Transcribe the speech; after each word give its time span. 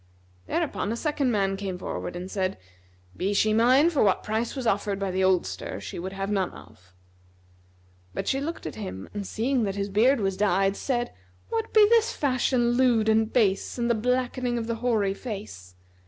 Thereupon 0.47 0.91
a 0.91 0.95
second 0.95 1.29
man 1.31 1.55
came 1.55 1.77
forward 1.77 2.15
and 2.15 2.31
said, 2.31 2.57
"Be 3.15 3.35
she 3.35 3.53
mine 3.53 3.91
for 3.91 4.01
what 4.01 4.23
price 4.23 4.55
was 4.55 4.65
offered 4.65 4.97
by 4.97 5.11
the 5.11 5.23
oldster 5.23 5.79
she 5.79 5.99
would 5.99 6.13
have 6.13 6.31
none 6.31 6.49
of;" 6.53 6.95
but 8.11 8.27
she 8.27 8.41
looked 8.41 8.65
at 8.65 8.73
him 8.73 9.07
and 9.13 9.27
seeing 9.27 9.61
that 9.65 9.75
his 9.75 9.89
beard 9.89 10.19
was 10.19 10.37
dyed, 10.37 10.75
said 10.75 11.13
"What 11.49 11.71
be 11.71 11.87
this 11.89 12.13
fashion 12.13 12.71
lewd 12.71 13.09
and 13.09 13.31
base 13.31 13.77
and 13.77 13.91
the 13.91 13.93
blackening 13.93 14.57
of 14.57 14.65
the 14.65 14.77
hoary 14.77 15.13
face?" 15.13 15.75